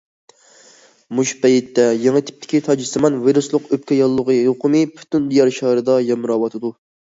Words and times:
مۇشۇ 1.19 1.35
پەيتتە، 1.43 1.85
يېڭى 2.05 2.21
تىپتىكى 2.29 2.63
تاجسىمان 2.69 3.21
ۋىرۇسلۇق 3.29 3.69
ئۆپكە 3.77 4.01
ياللۇغى 4.01 4.41
يۇقۇمى 4.41 4.83
پۈتۈن 4.97 5.31
يەر 5.39 5.55
شارىدا 5.61 6.01
يامراۋاتىدۇ. 6.11 6.77